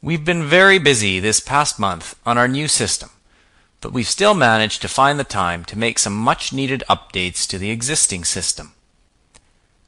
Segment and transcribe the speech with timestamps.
[0.00, 3.10] We've been very busy this past month on our new system,
[3.80, 7.58] but we've still managed to find the time to make some much needed updates to
[7.58, 8.74] the existing system.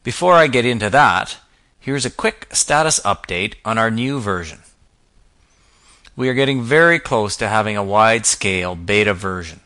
[0.03, 1.37] Before I get into that,
[1.79, 4.63] here's a quick status update on our new version.
[6.17, 9.61] We are getting very close to having a wide scale beta version.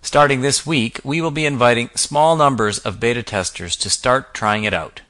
[0.00, 4.64] Starting this week, we will be inviting small numbers of beta testers to start trying
[4.64, 5.02] it out.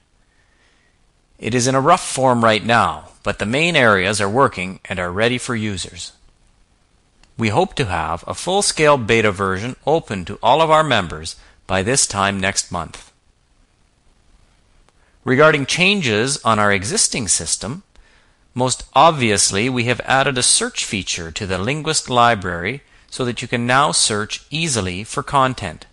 [1.41, 4.99] It is in a rough form right now, but the main areas are working and
[4.99, 6.13] are ready for users.
[7.39, 11.37] We hope to have a full scale beta version open to all of our members
[11.67, 13.11] by this time next month.
[15.25, 17.85] Regarding changes on our existing system,
[18.53, 23.49] most obviously we have added a search feature to the Linguist library so that you
[23.49, 25.87] can now search easily for content.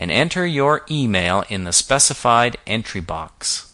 [0.00, 3.69] and enter your email in the specified entry box.